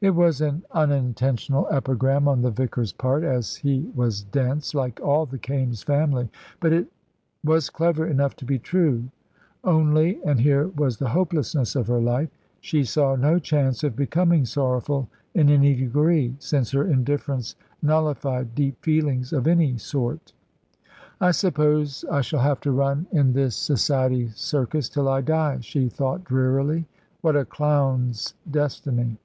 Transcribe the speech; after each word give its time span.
It 0.00 0.16
was 0.16 0.40
an 0.40 0.64
unintentional 0.72 1.68
epigram 1.70 2.26
on 2.26 2.42
the 2.42 2.50
vicar's 2.50 2.92
part, 2.92 3.22
as 3.22 3.54
he 3.54 3.88
was 3.94 4.24
dense, 4.24 4.74
like 4.74 5.00
all 5.00 5.26
the 5.26 5.38
Kaimes 5.38 5.84
family; 5.84 6.28
but 6.58 6.72
it 6.72 6.88
was 7.44 7.70
clever 7.70 8.04
enough 8.08 8.34
to 8.38 8.44
be 8.44 8.58
true. 8.58 9.04
Only 9.62 10.20
and 10.24 10.40
here 10.40 10.66
was 10.66 10.96
the 10.96 11.10
hopelessness 11.10 11.76
of 11.76 11.86
her 11.86 12.00
life 12.00 12.30
she 12.60 12.82
saw 12.82 13.14
no 13.14 13.38
chance 13.38 13.84
of 13.84 13.94
becoming 13.94 14.44
sorrowful 14.44 15.08
in 15.34 15.48
any 15.48 15.72
degree, 15.76 16.34
since 16.40 16.72
her 16.72 16.84
indifference 16.90 17.54
nullified 17.80 18.56
deep 18.56 18.82
feelings 18.82 19.32
of 19.32 19.46
any 19.46 19.78
sort. 19.78 20.32
"I 21.20 21.30
suppose 21.30 22.04
I 22.10 22.22
shall 22.22 22.40
have 22.40 22.58
to 22.62 22.72
run 22.72 23.06
in 23.12 23.34
this 23.34 23.54
society 23.54 24.30
circus 24.34 24.88
till 24.88 25.08
I 25.08 25.20
die," 25.20 25.60
she 25.60 25.88
thought 25.88 26.24
drearily. 26.24 26.86
"What 27.20 27.36
a 27.36 27.44
clown's 27.44 28.34
destiny!" 28.50 29.18